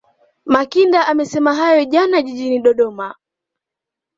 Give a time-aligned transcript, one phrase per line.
[0.53, 3.15] Makinda amesema hayo jana jijini Dodoma